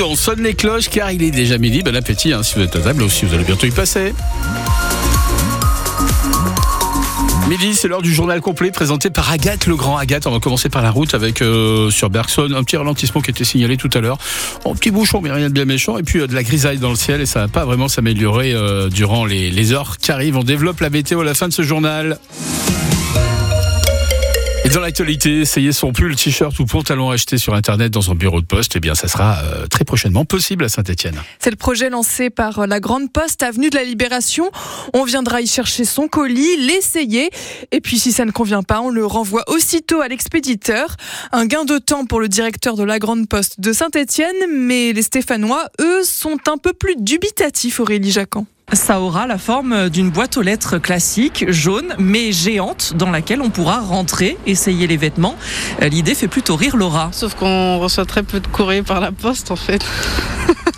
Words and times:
on 0.00 0.14
sonne 0.14 0.42
les 0.42 0.54
cloches 0.54 0.88
car 0.88 1.10
il 1.10 1.22
est 1.22 1.30
déjà 1.30 1.58
midi. 1.58 1.82
Bon 1.82 1.94
appétit 1.96 2.32
hein, 2.32 2.42
si 2.42 2.54
vous 2.54 2.62
êtes 2.62 2.76
à 2.76 2.80
table 2.80 3.02
ou 3.02 3.08
si 3.08 3.24
vous 3.24 3.34
allez 3.34 3.44
bientôt 3.44 3.66
y 3.66 3.70
passer. 3.70 4.12
Midi, 7.48 7.74
c'est 7.74 7.88
l'heure 7.88 8.02
du 8.02 8.14
journal 8.14 8.40
complet 8.40 8.70
présenté 8.70 9.10
par 9.10 9.30
Agathe 9.32 9.66
Le 9.66 9.74
Grand. 9.74 9.96
Agathe, 9.96 10.28
on 10.28 10.30
va 10.30 10.38
commencer 10.38 10.68
par 10.68 10.82
la 10.82 10.92
route 10.92 11.14
avec 11.14 11.42
euh, 11.42 11.90
sur 11.90 12.08
Bergson 12.08 12.50
un 12.54 12.62
petit 12.62 12.76
ralentissement 12.76 13.20
qui 13.20 13.30
était 13.30 13.44
signalé 13.44 13.76
tout 13.76 13.90
à 13.92 14.00
l'heure. 14.00 14.18
Un 14.64 14.74
petit 14.74 14.92
bouchon, 14.92 15.20
mais 15.20 15.32
rien 15.32 15.48
de 15.48 15.54
bien 15.54 15.64
méchant. 15.64 15.98
Et 15.98 16.04
puis 16.04 16.20
euh, 16.20 16.28
de 16.28 16.34
la 16.34 16.44
grisaille 16.44 16.78
dans 16.78 16.90
le 16.90 16.96
ciel 16.96 17.20
et 17.20 17.26
ça 17.26 17.40
va 17.40 17.48
pas 17.48 17.64
vraiment 17.64 17.88
s'améliorer 17.88 18.52
euh, 18.52 18.88
durant 18.88 19.24
les, 19.24 19.50
les 19.50 19.72
heures 19.72 19.96
qui 19.98 20.12
arrivent. 20.12 20.36
On 20.36 20.44
développe 20.44 20.80
la 20.80 20.90
météo 20.90 21.22
à 21.22 21.24
la 21.24 21.34
fin 21.34 21.48
de 21.48 21.52
ce 21.52 21.62
journal. 21.62 22.18
Et 24.62 24.68
dans 24.68 24.80
l'actualité, 24.80 25.40
essayer 25.40 25.72
son 25.72 25.92
pull, 25.92 26.14
t-shirt 26.14 26.58
ou 26.58 26.66
pantalon 26.66 27.08
acheté 27.08 27.38
sur 27.38 27.54
Internet 27.54 27.90
dans 27.90 28.02
son 28.02 28.14
bureau 28.14 28.42
de 28.42 28.46
poste, 28.46 28.76
eh 28.76 28.80
bien, 28.80 28.94
ça 28.94 29.08
sera 29.08 29.38
euh, 29.42 29.66
très 29.66 29.84
prochainement 29.84 30.26
possible 30.26 30.64
à 30.64 30.68
Saint-Etienne. 30.68 31.18
C'est 31.38 31.48
le 31.48 31.56
projet 31.56 31.88
lancé 31.88 32.28
par 32.28 32.58
euh, 32.58 32.66
la 32.66 32.78
Grande 32.78 33.10
Poste, 33.10 33.42
avenue 33.42 33.70
de 33.70 33.76
la 33.76 33.84
Libération. 33.84 34.50
On 34.92 35.04
viendra 35.04 35.40
y 35.40 35.46
chercher 35.46 35.86
son 35.86 36.08
colis, 36.08 36.58
l'essayer, 36.58 37.30
et 37.72 37.80
puis 37.80 37.98
si 37.98 38.12
ça 38.12 38.26
ne 38.26 38.32
convient 38.32 38.62
pas, 38.62 38.82
on 38.82 38.90
le 38.90 39.06
renvoie 39.06 39.44
aussitôt 39.48 40.02
à 40.02 40.08
l'expéditeur. 40.08 40.96
Un 41.32 41.46
gain 41.46 41.64
de 41.64 41.78
temps 41.78 42.04
pour 42.04 42.20
le 42.20 42.28
directeur 42.28 42.76
de 42.76 42.84
la 42.84 42.98
Grande 42.98 43.28
Poste 43.28 43.60
de 43.60 43.72
Saint-Etienne, 43.72 44.36
mais 44.52 44.92
les 44.92 45.02
Stéphanois, 45.02 45.70
eux, 45.80 46.04
sont 46.04 46.36
un 46.48 46.58
peu 46.58 46.74
plus 46.74 46.96
dubitatifs, 46.96 47.80
Aurélie 47.80 48.10
Jacquan. 48.10 48.46
Ça 48.72 49.00
aura 49.00 49.26
la 49.26 49.36
forme 49.36 49.90
d'une 49.90 50.10
boîte 50.10 50.36
aux 50.36 50.42
lettres 50.42 50.78
classique, 50.78 51.44
jaune, 51.48 51.94
mais 51.98 52.30
géante, 52.30 52.94
dans 52.94 53.10
laquelle 53.10 53.40
on 53.42 53.50
pourra 53.50 53.80
rentrer, 53.80 54.38
essayer 54.46 54.86
les 54.86 54.96
vêtements. 54.96 55.34
Euh, 55.82 55.88
l'idée 55.88 56.14
fait 56.14 56.28
plutôt 56.28 56.54
rire 56.54 56.76
Laura. 56.76 57.08
Sauf 57.12 57.34
qu'on 57.34 57.78
reçoit 57.78 58.04
très 58.04 58.22
peu 58.22 58.38
de 58.38 58.46
courrier 58.46 58.82
par 58.82 59.00
la 59.00 59.10
poste 59.10 59.50
en 59.50 59.56
fait. 59.56 59.84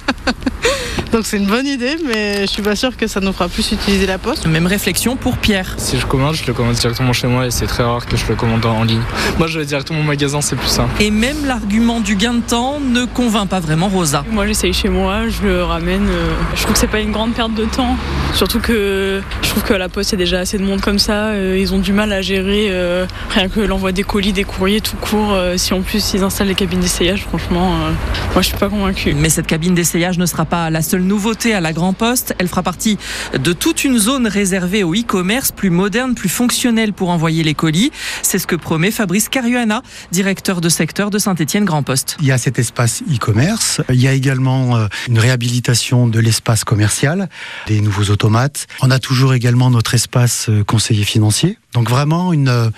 Donc 1.12 1.26
c'est 1.26 1.36
une 1.36 1.46
bonne 1.46 1.66
idée, 1.66 1.96
mais 2.06 2.40
je 2.40 2.46
suis 2.46 2.62
pas 2.62 2.74
sûre 2.74 2.96
que 2.96 3.06
ça 3.06 3.20
nous 3.20 3.34
fera 3.34 3.46
plus 3.46 3.70
utiliser 3.72 4.06
la 4.06 4.16
poste. 4.16 4.46
Même 4.46 4.66
réflexion 4.66 5.14
pour 5.14 5.36
Pierre. 5.36 5.74
Si 5.76 5.98
je 5.98 6.06
commande, 6.06 6.34
je 6.34 6.46
le 6.46 6.54
commande 6.54 6.74
directement 6.74 7.12
chez 7.12 7.26
moi 7.26 7.46
et 7.46 7.50
c'est 7.50 7.66
très 7.66 7.82
rare 7.82 8.06
que 8.06 8.16
je 8.16 8.24
le 8.28 8.34
commande 8.34 8.64
en 8.64 8.82
ligne. 8.82 9.02
Moi, 9.36 9.46
je 9.46 9.58
vais 9.58 9.66
directement 9.66 10.00
au 10.00 10.04
magasin, 10.04 10.40
c'est 10.40 10.56
plus 10.56 10.68
simple. 10.70 10.90
Et 11.02 11.10
même 11.10 11.44
l'argument 11.44 12.00
du 12.00 12.16
gain 12.16 12.32
de 12.32 12.40
temps 12.40 12.80
ne 12.80 13.04
convainc 13.04 13.46
pas 13.50 13.60
vraiment 13.60 13.88
Rosa. 13.90 14.24
Moi, 14.30 14.46
j'essaye 14.46 14.72
chez 14.72 14.88
moi, 14.88 15.28
je 15.28 15.46
le 15.46 15.62
ramène. 15.64 16.06
euh, 16.08 16.30
Je 16.56 16.62
trouve 16.62 16.72
que 16.72 16.78
c'est 16.78 16.86
pas 16.86 17.00
une 17.00 17.12
grande 17.12 17.34
perte 17.34 17.52
de 17.54 17.66
temps. 17.66 17.94
Surtout 18.32 18.60
que 18.60 19.20
je 19.42 19.48
trouve 19.50 19.64
qu'à 19.64 19.76
la 19.76 19.90
poste, 19.90 20.12
il 20.12 20.14
y 20.14 20.22
a 20.22 20.24
déjà 20.24 20.38
assez 20.38 20.56
de 20.56 20.64
monde 20.64 20.80
comme 20.80 20.98
ça. 20.98 21.26
euh, 21.26 21.58
Ils 21.60 21.74
ont 21.74 21.78
du 21.78 21.92
mal 21.92 22.10
à 22.14 22.22
gérer 22.22 22.68
euh, 22.70 23.04
rien 23.28 23.50
que 23.50 23.60
l'envoi 23.60 23.92
des 23.92 24.02
colis, 24.02 24.32
des 24.32 24.44
courriers 24.44 24.80
tout 24.80 24.96
court. 24.96 25.34
euh, 25.34 25.58
Si 25.58 25.74
en 25.74 25.82
plus 25.82 26.14
ils 26.14 26.22
installent 26.22 26.48
les 26.48 26.54
cabines 26.54 26.80
d'essayage, 26.80 27.24
franchement, 27.28 27.74
euh, 27.74 27.90
moi, 28.32 28.40
je 28.40 28.46
suis 28.46 28.56
pas 28.56 28.70
convaincue. 28.70 29.12
Mais 29.12 29.28
cette 29.28 29.46
cabine 29.46 29.74
d'essayage 29.74 30.16
ne 30.16 30.24
sera 30.24 30.46
pas 30.46 30.70
la 30.70 30.80
seule 30.80 31.01
nouveauté 31.06 31.54
à 31.54 31.60
la 31.60 31.72
Grand 31.72 31.92
Poste. 31.92 32.34
Elle 32.38 32.48
fera 32.48 32.62
partie 32.62 32.98
de 33.34 33.52
toute 33.52 33.84
une 33.84 33.98
zone 33.98 34.26
réservée 34.26 34.82
au 34.82 34.94
e-commerce, 34.94 35.52
plus 35.52 35.70
moderne, 35.70 36.14
plus 36.14 36.28
fonctionnelle 36.28 36.92
pour 36.92 37.10
envoyer 37.10 37.42
les 37.42 37.54
colis. 37.54 37.92
C'est 38.22 38.38
ce 38.38 38.46
que 38.46 38.56
promet 38.56 38.90
Fabrice 38.90 39.28
Caruana, 39.28 39.82
directeur 40.10 40.60
de 40.60 40.68
secteur 40.68 41.10
de 41.10 41.18
Saint-Étienne 41.18 41.64
Grand 41.64 41.82
Poste. 41.82 42.16
Il 42.20 42.26
y 42.26 42.32
a 42.32 42.38
cet 42.38 42.58
espace 42.58 43.02
e-commerce. 43.12 43.80
Il 43.88 44.00
y 44.00 44.08
a 44.08 44.12
également 44.12 44.76
euh, 44.76 44.86
une 45.08 45.18
réhabilitation 45.18 46.06
de 46.06 46.20
l'espace 46.20 46.64
commercial, 46.64 47.28
des 47.66 47.80
nouveaux 47.80 48.10
automates. 48.10 48.66
On 48.80 48.90
a 48.90 48.98
toujours 48.98 49.34
également 49.34 49.70
notre 49.70 49.94
espace 49.94 50.48
euh, 50.48 50.64
conseiller 50.64 51.04
financier. 51.04 51.58
Donc 51.74 51.88
vraiment 51.88 52.32
une, 52.32 52.48
euh, 52.48 52.70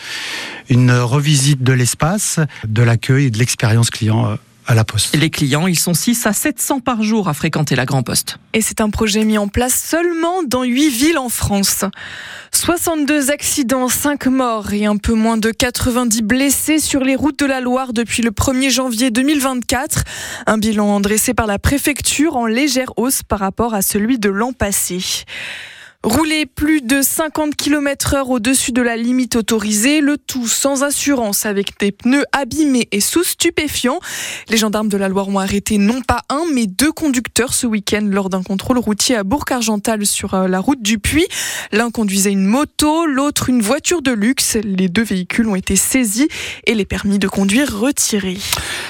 une 0.69 0.93
revisite 0.93 1.63
de 1.63 1.73
l'espace, 1.73 2.41
de 2.67 2.83
l'accueil 2.83 3.27
et 3.27 3.31
de 3.31 3.39
l'expérience 3.39 3.91
client 3.91 4.37
à 4.67 4.75
la 4.75 4.85
poste. 4.85 5.17
Les 5.17 5.31
clients, 5.31 5.67
ils 5.67 5.79
sont 5.79 5.95
6 5.95 6.27
à 6.27 6.33
700 6.33 6.81
par 6.81 7.03
jour 7.03 7.29
à 7.29 7.35
fréquenter 7.35 7.77
la 7.77 7.85
Grand 7.85 8.03
Poste. 8.03 8.39
Et 8.53 8.61
c'est 8.61 8.81
un 8.81 8.91
projet 8.91 9.25
mis 9.25 9.39
en 9.39 9.49
place 9.49 9.75
seulement 9.75 10.43
dans 10.43 10.63
8 10.63 10.89
villes 10.89 11.19
en 11.19 11.29
France. 11.29 11.85
62 12.53 13.31
accidents, 13.31 13.89
5 13.89 14.27
morts 14.27 14.73
et 14.73 14.87
un 14.87 14.97
peu 14.97 15.15
moins 15.15 15.37
de 15.37 15.51
90 15.51 16.23
blessés 16.23 16.79
sur 16.79 17.01
les 17.01 17.17
routes 17.17 17.39
de 17.39 17.47
la 17.47 17.61
Loire 17.61 17.93
depuis 17.93 18.23
le 18.23 18.31
1er 18.31 18.71
janvier 18.71 19.11
2024. 19.11 20.05
Un 20.47 20.59
bilan 20.59 21.01
dressé 21.01 21.35
par 21.35 21.47
la 21.47 21.59
préfecture 21.59 22.37
en 22.37 22.47
légère 22.47 22.93
hausse 22.97 23.23
par 23.23 23.41
rapport 23.41 23.75
à 23.75 23.83
celui 23.83 24.19
de 24.19 24.29
l'an 24.29 24.53
passé. 24.53 25.25
Rouler 26.05 26.45
plus 26.45 26.83
de 26.83 27.01
50 27.01 27.57
km 27.57 28.13
heure 28.13 28.29
au-dessus 28.29 28.73
de 28.73 28.83
la 28.83 28.95
limite 28.95 29.37
autorisée, 29.37 30.03
le 30.03 30.19
tout 30.19 30.47
sans 30.47 30.83
assurance 30.83 31.47
avec 31.47 31.79
des 31.81 31.93
pneus 31.93 32.27
abîmés 32.33 32.89
et 32.93 33.01
sous 33.01 33.25
stupéfiants. 33.25 34.01
Les 34.51 34.59
gendarmes 34.59 34.91
de 34.91 34.99
la 34.99 35.09
Loire 35.09 35.29
ont 35.29 35.39
arrêté 35.39 35.79
non 35.79 36.03
pas 36.03 36.21
un, 36.29 36.45
mais 36.53 36.67
deux 36.67 36.93
conducteurs 36.93 37.55
ce 37.55 37.67
week-end 37.67 38.03
lors 38.03 38.29
d'un 38.29 38.43
contrôle 38.43 38.77
routier 38.77 39.17
à 39.17 39.25
Bourg-Argental 39.25 40.05
sur 40.05 40.35
euh, 40.35 40.47
la 40.47 40.61
route 40.61 40.83
du 40.83 40.99
Puy. 40.99 41.25
L'un 41.73 41.91
conduisait 41.91 42.33
une 42.33 42.45
moto, 42.45 43.07
l'autre 43.07 43.49
une 43.49 43.63
voiture 43.63 44.03
de 44.03 44.13
luxe. 44.13 44.59
Les 44.63 44.91
deux 44.91 45.05
véhicules 45.05 45.49
ont 45.49 45.57
été 45.57 45.75
saisis 45.75 46.29
et 46.67 46.75
les 46.75 46.85
permis 46.85 47.19
de 47.19 47.29
conduire 47.29 47.81
retirés. 47.81 48.37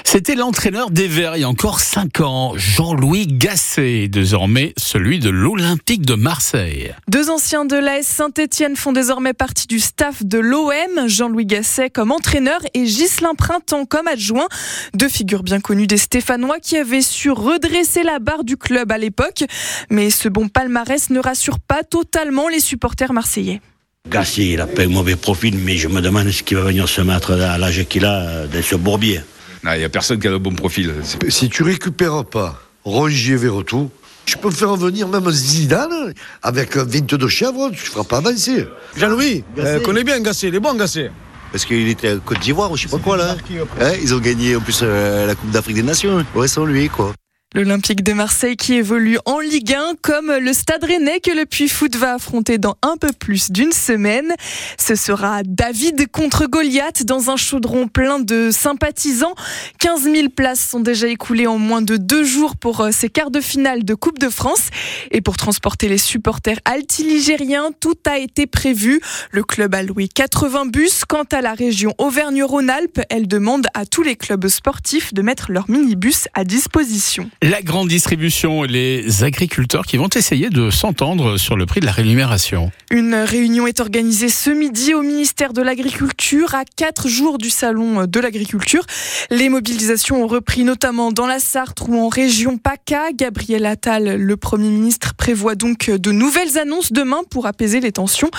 C'était 0.03 0.35
l'entraîneur 0.35 0.91
des 0.91 1.07
Verts 1.07 1.37
il 1.37 1.43
y 1.43 1.45
a 1.45 1.49
encore 1.49 1.79
5 1.79 2.21
ans, 2.23 2.55
Jean-Louis 2.57 3.29
Gasset, 3.29 4.09
désormais 4.09 4.75
celui 4.77 5.21
de 5.21 5.31
l'Olympique 5.31 6.05
de 6.05 6.15
Marseille. 6.15 6.93
Deux 7.07 7.29
anciens 7.29 7.67
de 7.67 7.77
l'AS 7.77 8.07
Saint-Etienne 8.07 8.77
font 8.77 8.93
désormais 8.93 9.35
partie 9.35 9.67
du 9.67 9.79
staff 9.79 10.25
de 10.25 10.39
l'OM, 10.39 11.07
Jean-Louis 11.07 11.45
Gasset 11.45 11.91
comme 11.91 12.11
entraîneur 12.11 12.61
et 12.73 12.85
Ghislain 12.85 13.35
Printemps 13.35 13.85
comme 13.85 14.09
adjoint. 14.09 14.49
Deux 14.95 15.11
figures 15.11 15.43
bien 15.43 15.61
connues 15.61 15.87
des 15.87 15.99
Stéphanois 15.99 16.61
qui 16.61 16.79
avaient 16.79 17.03
su 17.03 17.31
redresser 17.31 18.05
la 18.05 18.21
barre 18.21 18.43
du 18.43 18.57
club 18.57 18.91
à 18.91 18.97
l'époque. 18.97 19.45
Mais 19.91 20.09
ce 20.09 20.31
bon 20.31 20.49
palmarès 20.49 21.11
ne 21.11 21.21
rassure 21.21 21.61
pas 21.61 21.83
totalement 21.83 22.49
les 22.49 22.61
supporters 22.61 23.13
marseillais. 23.13 23.61
Gassi, 24.09 24.53
il 24.53 24.61
a 24.63 24.67
pas 24.67 24.85
un 24.85 24.89
mauvais 24.89 25.17
profil, 25.17 25.59
mais 25.59 25.77
je 25.77 25.89
me 25.89 26.01
demande 26.01 26.31
ce 26.31 26.43
qu'il 26.43 26.57
va 26.57 26.65
venir 26.65 26.89
se 26.89 27.03
mettre 27.03 27.33
à 27.33 27.59
l'âge 27.59 27.85
qu'il 27.85 28.07
a 28.07 28.21
euh, 28.21 28.47
dans 28.47 28.63
ce 28.63 28.77
bourbier. 28.77 29.21
Il 29.65 29.79
n'y 29.79 29.85
a 29.85 29.89
personne 29.91 30.19
qui 30.19 30.29
a 30.29 30.31
le 30.31 30.39
bon 30.39 30.55
profil. 30.55 30.93
Si 31.29 31.49
tu 31.51 31.63
récupères 31.63 32.25
pas 32.25 32.61
Rongier 32.85 33.37
Verretou, 33.37 33.91
tu 34.25 34.37
peux 34.39 34.51
faire 34.51 34.75
venir 34.77 35.09
même 35.09 35.31
Zidane 35.31 36.13
avec 36.43 36.77
22 36.77 37.29
chèvres, 37.29 37.71
tu 37.71 37.75
ne 37.85 37.91
feras 37.91 38.05
pas 38.05 38.19
avancer. 38.19 38.67
Jean-Louis, 38.97 39.45
Gasset. 39.57 39.69
euh, 39.69 39.81
connais 39.81 40.05
bien 40.05 40.21
Gassé, 40.21 40.49
il 40.49 40.55
est 40.55 40.61
bon 40.61 40.75
Gassé. 40.75 41.11
Parce 41.53 41.65
qu'il 41.65 41.89
était 41.89 42.09
à 42.09 42.17
Côte 42.17 42.41
d'Ivoire 42.41 42.71
ou 42.73 42.77
je 42.77 42.83
sais 42.83 42.89
pas 42.89 42.99
quoi 42.99 43.17
là. 43.17 43.37
Hein, 43.81 43.93
ils 44.03 44.13
ont 44.13 44.19
gagné 44.19 44.57
en 44.57 44.61
plus 44.61 44.81
euh, 44.83 45.27
la 45.27 45.35
Coupe 45.37 45.51
d'Afrique 45.51 45.77
des 45.77 45.83
Nations. 45.85 46.25
Ouais, 46.35 46.49
sans 46.49 46.65
lui 46.65 46.89
quoi. 46.89 47.13
L'Olympique 47.57 48.03
de 48.03 48.13
Marseille 48.15 48.57
qui 48.57 48.75
évolue 48.75 49.17
en 49.27 49.39
Ligue 49.39 49.75
1 49.75 49.93
comme 50.03 50.33
le 50.33 50.53
Stade 50.53 50.83
Rennais 50.83 51.21
que 51.21 51.31
le 51.31 51.47
Puy 51.47 51.69
Foot 51.69 51.95
va 51.95 52.15
affronter 52.15 52.59
dans 52.59 52.75
un 52.83 52.97
peu 52.97 53.13
plus 53.17 53.53
d'une 53.53 53.71
semaine. 53.71 54.33
Ce 54.77 54.97
sera 54.97 55.45
David 55.45 56.11
contre 56.11 56.47
Goliath 56.47 57.05
dans 57.05 57.31
un 57.31 57.37
chaudron 57.37 57.87
plein 57.87 58.19
de 58.19 58.51
sympathisants. 58.51 59.37
15 59.79 60.03
000 60.03 60.29
places 60.31 60.69
sont 60.69 60.81
déjà 60.81 61.07
écoulées 61.07 61.47
en 61.47 61.59
moins 61.59 61.81
de 61.81 61.97
deux 61.97 62.25
jours 62.25 62.57
pour 62.57 62.81
euh, 62.81 62.91
ces 62.91 63.09
quarts 63.09 63.31
de 63.31 63.41
finale 63.41 63.85
de 63.85 63.95
Coupe 63.95 64.19
de 64.19 64.31
France. 64.31 64.71
Et 65.13 65.21
pour 65.21 65.37
transporter 65.37 65.89
les 65.89 65.99
supporters 65.99 66.59
altiligériens, 66.65 67.71
tout 67.79 67.95
a 68.05 68.19
été 68.19 68.49
prévu. 68.49 69.01
Le 69.31 69.45
club 69.45 69.77
a 69.77 69.85
loué 69.85 70.09
80 70.09 70.67
bus. 70.67 71.05
Quant 71.05 71.23
à 71.31 71.41
la 71.41 71.55
région 71.55 71.95
Auvergne-Rhône-Alpes, 71.99 73.01
elle 73.11 73.29
demande 73.29 73.69
à 73.75 73.87
tous 73.87 74.03
les 74.03 74.17
clubs 74.17 74.49
sportifs 74.49 75.15
de 75.15 75.23
mettre 75.23 75.53
leurs 75.53 75.71
minibus 75.71 76.27
à 76.35 76.43
disposition. 76.43 77.31
La 77.47 77.61
grande 77.61 77.89
distribution 77.89 78.65
et 78.65 78.69
les 78.69 79.23
agriculteurs 79.23 79.85
qui 79.85 79.99
vont 79.99 80.09
essayer 80.09 80.49
de 80.49 80.71
s'entendre 80.71 81.37
sur 81.37 81.59
le 81.59 81.67
prix 81.67 81.81
de 81.81 81.85
la 81.85 81.93
rémunération. 81.93 82.73
Une 82.91 83.15
réunion 83.15 83.67
est 83.67 83.81
organisée 83.81 84.31
ce 84.31 84.49
midi 84.49 84.95
au 84.95 85.03
ministère 85.03 85.53
de 85.53 85.61
l'Agriculture 85.61 86.55
à 86.55 86.65
quatre 86.65 87.07
jours 87.07 87.37
du 87.37 87.51
salon 87.51 88.07
de 88.07 88.19
l'agriculture. 88.19 88.87
Les 89.31 89.51
mobilisations 89.51 90.25
ont 90.25 90.27
repris 90.27 90.65
notamment 90.65 91.13
dans 91.13 91.27
la 91.27 91.39
Sarthe 91.39 91.83
ou 91.87 91.99
en 91.99 92.09
région 92.09 92.57
PACA. 92.57 93.13
Gabriel 93.13 93.67
Attal, 93.67 94.17
le 94.17 94.37
Premier 94.39 94.71
ministre, 94.71 95.13
prévoit 95.15 95.55
donc 95.55 95.91
de 95.91 96.13
nouvelles 96.13 96.57
annonces 96.57 96.93
demain 96.93 97.21
pour 97.29 97.47
apaiser 97.47 97.81
les 97.81 97.93
tensions. 97.93 98.31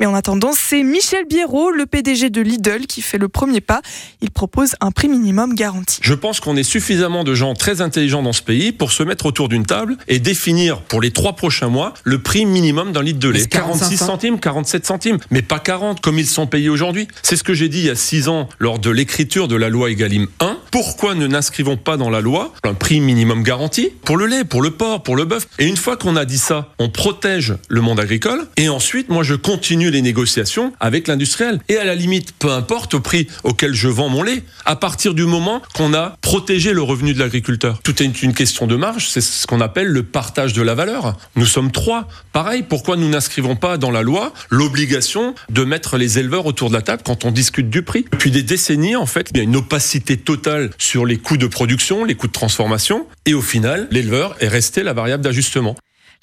Mais 0.00 0.06
en 0.06 0.14
attendant, 0.14 0.52
c'est 0.56 0.82
Michel 0.82 1.26
Biérot, 1.26 1.70
le 1.70 1.84
PDG 1.84 2.30
de 2.30 2.40
Lidl, 2.40 2.86
qui 2.86 3.02
fait 3.02 3.18
le 3.18 3.28
premier 3.28 3.60
pas. 3.60 3.82
Il 4.22 4.30
propose 4.30 4.74
un 4.80 4.90
prix 4.90 5.08
minimum 5.08 5.52
garanti. 5.52 5.98
Je 6.00 6.14
pense 6.14 6.40
qu'on 6.40 6.56
est 6.56 6.62
suffisamment 6.62 7.24
de 7.24 7.34
gens 7.34 7.52
très 7.52 7.82
intelligents 7.82 8.22
dans 8.22 8.32
ce 8.32 8.40
pays 8.40 8.53
pour 8.72 8.92
se 8.92 9.02
mettre 9.02 9.26
autour 9.26 9.48
d'une 9.48 9.66
table 9.66 9.96
et 10.08 10.18
définir 10.18 10.80
pour 10.80 11.00
les 11.00 11.10
trois 11.10 11.34
prochains 11.34 11.68
mois 11.68 11.94
le 12.04 12.18
prix 12.18 12.46
minimum 12.46 12.92
d'un 12.92 13.02
litre 13.02 13.18
de 13.18 13.28
lait. 13.28 13.40
Est-ce 13.40 13.48
45 13.48 13.84
46 13.88 13.96
centimes, 13.98 14.40
47 14.40 14.86
centimes, 14.86 15.18
mais 15.30 15.42
pas 15.42 15.58
40 15.58 16.00
comme 16.00 16.18
ils 16.18 16.26
sont 16.26 16.46
payés 16.46 16.68
aujourd'hui. 16.68 17.08
C'est 17.22 17.36
ce 17.36 17.44
que 17.44 17.54
j'ai 17.54 17.68
dit 17.68 17.78
il 17.78 17.86
y 17.86 17.90
a 17.90 17.96
six 17.96 18.28
ans 18.28 18.48
lors 18.58 18.78
de 18.78 18.90
l'écriture 18.90 19.48
de 19.48 19.56
la 19.56 19.68
loi 19.68 19.90
Egalim 19.90 20.26
1. 20.40 20.58
Pourquoi 20.70 21.14
ne 21.14 21.26
n'inscrivons 21.26 21.76
pas 21.76 21.96
dans 21.96 22.10
la 22.10 22.20
loi 22.20 22.52
un 22.64 22.74
prix 22.74 23.00
minimum 23.00 23.42
garanti 23.42 23.90
pour 24.04 24.16
le 24.16 24.26
lait, 24.26 24.44
pour 24.44 24.62
le 24.62 24.70
porc, 24.70 25.02
pour 25.02 25.16
le 25.16 25.24
bœuf? 25.24 25.46
Et 25.58 25.66
une 25.66 25.76
fois 25.76 25.96
qu'on 25.96 26.16
a 26.16 26.24
dit 26.24 26.38
ça, 26.38 26.72
on 26.78 26.88
protège 26.88 27.54
le 27.68 27.80
monde 27.80 28.00
agricole 28.00 28.46
et 28.56 28.68
ensuite, 28.68 29.08
moi, 29.08 29.22
je 29.22 29.34
continue 29.34 29.90
les 29.90 30.02
négociations 30.02 30.72
avec 30.80 31.08
l'industriel. 31.08 31.60
Et 31.68 31.76
à 31.76 31.84
la 31.84 31.94
limite, 31.94 32.32
peu 32.38 32.50
importe 32.50 32.94
au 32.94 33.00
prix 33.00 33.26
auquel 33.42 33.74
je 33.74 33.88
vends 33.88 34.08
mon 34.08 34.22
lait, 34.22 34.42
à 34.64 34.76
partir 34.76 35.14
du 35.14 35.24
moment 35.24 35.62
qu'on 35.74 35.94
a 35.94 36.16
protégé 36.20 36.72
le 36.72 36.82
revenu 36.82 37.14
de 37.14 37.18
l'agriculteur. 37.18 37.80
Tout 37.82 38.02
est 38.02 38.22
une 38.22 38.34
question 38.34 38.43
question 38.44 38.66
de 38.66 38.76
marge, 38.76 39.08
c'est 39.08 39.22
ce 39.22 39.46
qu'on 39.46 39.62
appelle 39.62 39.86
le 39.86 40.02
partage 40.02 40.52
de 40.52 40.60
la 40.60 40.74
valeur. 40.74 41.16
Nous 41.34 41.46
sommes 41.46 41.72
trois. 41.72 42.08
Pareil, 42.34 42.62
pourquoi 42.62 42.98
nous 42.98 43.08
n'inscrivons 43.08 43.56
pas 43.56 43.78
dans 43.78 43.90
la 43.90 44.02
loi 44.02 44.34
l'obligation 44.50 45.34
de 45.48 45.64
mettre 45.64 45.96
les 45.96 46.18
éleveurs 46.18 46.44
autour 46.44 46.68
de 46.68 46.74
la 46.74 46.82
table 46.82 47.00
quand 47.06 47.24
on 47.24 47.30
discute 47.30 47.70
du 47.70 47.80
prix 47.80 48.04
Depuis 48.12 48.30
des 48.30 48.42
décennies, 48.42 48.96
en 48.96 49.06
fait, 49.06 49.30
il 49.32 49.38
y 49.38 49.40
a 49.40 49.44
une 49.44 49.56
opacité 49.56 50.18
totale 50.18 50.72
sur 50.76 51.06
les 51.06 51.16
coûts 51.16 51.38
de 51.38 51.46
production, 51.46 52.04
les 52.04 52.16
coûts 52.16 52.26
de 52.26 52.32
transformation, 52.32 53.06
et 53.24 53.32
au 53.32 53.40
final, 53.40 53.88
l'éleveur 53.90 54.36
est 54.40 54.48
resté 54.48 54.82
la 54.82 54.92
variable 54.92 55.24
d'ajustement. 55.24 55.74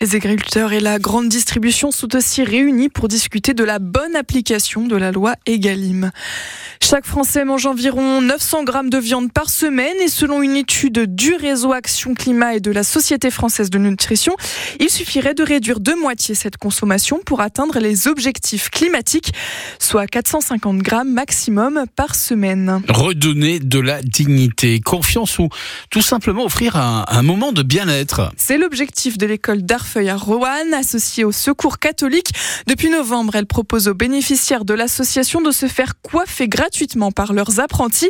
Les 0.02 0.16
agriculteurs 0.16 0.74
et 0.74 0.80
la 0.80 0.98
grande 0.98 1.30
distribution 1.30 1.92
sont 1.92 2.16
aussi 2.16 2.44
réunis 2.44 2.90
pour 2.90 3.08
discuter 3.08 3.54
de 3.54 3.64
la 3.64 3.78
bonne 3.78 4.16
application 4.16 4.88
de 4.88 4.96
la 4.96 5.12
loi 5.12 5.36
Egalim. 5.46 6.10
Chaque 6.84 7.06
Français 7.06 7.46
mange 7.46 7.68
environ 7.68 8.20
900 8.20 8.64
grammes 8.64 8.90
de 8.90 8.98
viande 8.98 9.32
par 9.32 9.52
semaine 9.52 9.96
et 10.04 10.08
selon 10.08 10.42
une 10.42 10.56
étude 10.56 11.14
du 11.16 11.36
réseau 11.36 11.72
Action 11.72 12.16
Climat 12.16 12.56
et 12.56 12.60
de 12.60 12.72
la 12.72 12.84
Société 12.84 13.30
française 13.30 13.70
de 13.70 13.78
nutrition, 13.78 14.36
il 14.80 14.90
suffirait 14.90 15.36
de 15.36 15.44
réduire 15.44 15.80
de 15.80 15.94
moitié 15.94 16.34
cette 16.34 16.58
consommation 16.58 17.20
pour 17.24 17.40
atteindre 17.40 17.78
les 17.78 18.08
objectifs 18.08 18.72
climatiques, 18.72 19.32
soit 19.78 20.08
450 20.08 20.80
grammes 20.80 21.14
maximum 21.14 21.86
par 21.96 22.16
semaine. 22.16 22.82
Redonner 22.90 23.60
de 23.60 23.80
la 23.80 24.02
dignité, 24.02 24.80
confiance 24.80 25.38
ou 25.38 25.50
tout 25.92 26.02
simplement 26.02 26.44
offrir 26.44 26.76
un, 26.76 27.06
un 27.08 27.22
moment 27.22 27.52
de 27.52 27.62
bien-être. 27.62 28.32
C'est 28.36 28.58
l'objectif 28.58 29.20
de 29.20 29.28
l'école 29.28 29.62
d'Arfeuil 29.92 30.10
à 30.10 30.16
Roanne, 30.16 30.74
associée 30.74 31.26
au 31.26 31.34
Secours 31.34 31.78
catholique. 31.78 32.30
Depuis 32.66 32.90
novembre, 32.90 33.36
elle 33.36 33.46
propose 33.46 33.90
aux 33.90 33.94
bénéficiaires 33.94 34.64
de 34.64 34.74
l'association 34.74 35.42
de 35.42 35.52
se 35.52 35.68
faire 35.68 36.00
coiffer 36.02 36.48
gratuitement 36.48 37.12
par 37.12 37.34
leurs 37.34 37.60
apprentis. 37.60 38.10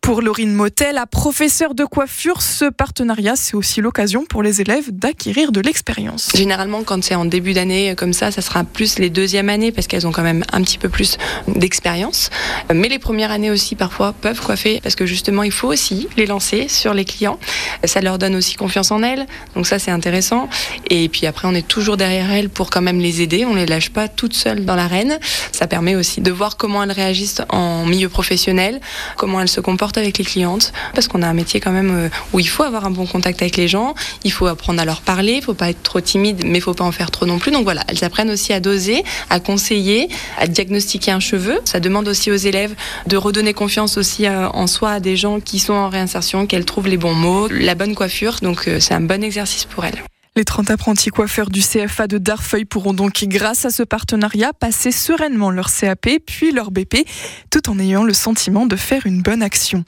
Pour 0.00 0.22
Laurine 0.22 0.52
Motel, 0.52 0.96
la 0.96 1.06
professeure 1.06 1.76
de 1.76 1.84
coiffure, 1.84 2.42
ce 2.42 2.64
partenariat, 2.64 3.36
c'est 3.36 3.54
aussi 3.54 3.80
l'occasion 3.80 4.24
pour 4.24 4.42
les 4.42 4.60
élèves 4.60 4.90
d'acquérir 4.90 5.52
de 5.52 5.60
l'expérience. 5.60 6.30
Généralement, 6.34 6.82
quand 6.82 7.04
c'est 7.04 7.14
en 7.14 7.26
début 7.26 7.52
d'année 7.52 7.94
comme 7.96 8.12
ça, 8.12 8.32
ça 8.32 8.42
sera 8.42 8.64
plus 8.64 8.98
les 8.98 9.10
deuxièmes 9.10 9.50
années 9.50 9.70
parce 9.70 9.86
qu'elles 9.86 10.08
ont 10.08 10.12
quand 10.12 10.24
même 10.24 10.44
un 10.52 10.62
petit 10.62 10.78
peu 10.78 10.88
plus 10.88 11.16
d'expérience. 11.46 12.30
Mais 12.74 12.88
les 12.88 12.98
premières 12.98 13.30
années 13.30 13.52
aussi, 13.52 13.76
parfois, 13.76 14.14
peuvent 14.14 14.40
coiffer 14.40 14.80
parce 14.82 14.96
que 14.96 15.06
justement, 15.06 15.44
il 15.44 15.52
faut 15.52 15.68
aussi 15.68 16.08
les 16.16 16.26
lancer 16.26 16.66
sur 16.66 16.92
les 16.92 17.04
clients. 17.04 17.38
Ça 17.84 18.00
leur 18.00 18.18
donne 18.18 18.34
aussi 18.34 18.56
confiance 18.56 18.90
en 18.90 19.04
elles. 19.04 19.26
Donc 19.54 19.68
ça, 19.68 19.78
c'est 19.78 19.92
intéressant. 19.92 20.48
Et 20.88 21.08
puis 21.08 21.19
après, 21.26 21.48
on 21.48 21.54
est 21.54 21.66
toujours 21.66 21.96
derrière 21.96 22.30
elles 22.32 22.48
pour 22.48 22.70
quand 22.70 22.82
même 22.82 22.98
les 23.00 23.22
aider. 23.22 23.44
On 23.44 23.54
les 23.54 23.66
lâche 23.66 23.90
pas 23.90 24.08
toutes 24.08 24.34
seules 24.34 24.64
dans 24.64 24.76
l'arène. 24.76 25.18
Ça 25.52 25.66
permet 25.66 25.94
aussi 25.94 26.20
de 26.20 26.30
voir 26.30 26.56
comment 26.56 26.82
elles 26.82 26.92
réagissent 26.92 27.42
en 27.48 27.84
milieu 27.86 28.08
professionnel, 28.08 28.80
comment 29.16 29.40
elles 29.40 29.48
se 29.48 29.60
comportent 29.60 29.98
avec 29.98 30.18
les 30.18 30.24
clientes. 30.24 30.72
Parce 30.94 31.08
qu'on 31.08 31.22
a 31.22 31.26
un 31.26 31.34
métier 31.34 31.60
quand 31.60 31.72
même 31.72 31.90
euh, 31.94 32.08
où 32.32 32.40
il 32.40 32.48
faut 32.48 32.62
avoir 32.62 32.84
un 32.84 32.90
bon 32.90 33.06
contact 33.06 33.42
avec 33.42 33.56
les 33.56 33.68
gens. 33.68 33.94
Il 34.24 34.32
faut 34.32 34.46
apprendre 34.46 34.80
à 34.80 34.84
leur 34.84 35.00
parler. 35.00 35.34
Il 35.34 35.42
faut 35.42 35.54
pas 35.54 35.70
être 35.70 35.82
trop 35.82 36.00
timide, 36.00 36.42
mais 36.44 36.58
il 36.58 36.62
faut 36.62 36.74
pas 36.74 36.84
en 36.84 36.92
faire 36.92 37.10
trop 37.10 37.26
non 37.26 37.38
plus. 37.38 37.52
Donc 37.52 37.64
voilà, 37.64 37.84
elles 37.88 38.04
apprennent 38.04 38.30
aussi 38.30 38.52
à 38.52 38.60
doser, 38.60 39.04
à 39.28 39.40
conseiller, 39.40 40.08
à 40.38 40.46
diagnostiquer 40.46 41.10
un 41.10 41.20
cheveu. 41.20 41.60
Ça 41.64 41.80
demande 41.80 42.08
aussi 42.08 42.30
aux 42.30 42.36
élèves 42.36 42.74
de 43.06 43.16
redonner 43.16 43.54
confiance 43.54 43.96
aussi 43.96 44.26
euh, 44.26 44.48
en 44.48 44.66
soi 44.66 44.92
à 44.92 45.00
des 45.00 45.16
gens 45.16 45.40
qui 45.40 45.58
sont 45.58 45.74
en 45.74 45.88
réinsertion, 45.88 46.46
qu'elles 46.46 46.64
trouvent 46.64 46.88
les 46.88 46.96
bons 46.96 47.14
mots, 47.14 47.48
la 47.48 47.74
bonne 47.74 47.94
coiffure. 47.94 48.36
Donc 48.42 48.68
euh, 48.68 48.80
c'est 48.80 48.94
un 48.94 49.00
bon 49.00 49.22
exercice 49.22 49.64
pour 49.64 49.84
elles. 49.84 50.02
Les 50.40 50.44
30 50.46 50.70
apprentis 50.70 51.10
coiffeurs 51.10 51.50
du 51.50 51.60
CFA 51.60 52.06
de 52.06 52.16
Darfeuil 52.16 52.64
pourront 52.64 52.94
donc, 52.94 53.24
grâce 53.24 53.66
à 53.66 53.70
ce 53.70 53.82
partenariat, 53.82 54.54
passer 54.54 54.90
sereinement 54.90 55.50
leur 55.50 55.68
CAP 55.70 56.08
puis 56.26 56.50
leur 56.50 56.70
BP, 56.70 57.06
tout 57.50 57.68
en 57.68 57.78
ayant 57.78 58.04
le 58.04 58.14
sentiment 58.14 58.64
de 58.64 58.74
faire 58.74 59.04
une 59.04 59.20
bonne 59.20 59.42
action. 59.42 59.84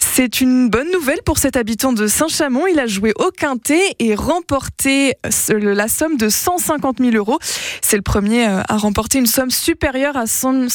C'est 0.00 0.40
une 0.40 0.68
bonne 0.70 0.90
nouvelle 0.90 1.22
pour 1.24 1.38
cet 1.38 1.56
habitant 1.56 1.92
de 1.92 2.08
Saint-Chamond. 2.08 2.66
Il 2.66 2.80
a 2.80 2.88
joué 2.88 3.12
au 3.16 3.30
quintet 3.30 3.94
et 4.00 4.16
remporté 4.16 5.14
la 5.48 5.86
somme 5.86 6.16
de 6.16 6.28
150 6.28 6.98
000 6.98 7.14
euros. 7.14 7.38
C'est 7.80 7.96
le 7.96 8.02
premier 8.02 8.44
à 8.44 8.76
remporter 8.76 9.18
une 9.18 9.26
somme 9.26 9.52
supérieure 9.52 10.16
à 10.16 10.26
100 10.26 10.68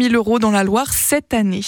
000 0.00 0.14
euros 0.14 0.38
dans 0.38 0.50
la 0.50 0.64
Loire 0.64 0.90
cette 0.94 1.34
année. 1.34 1.60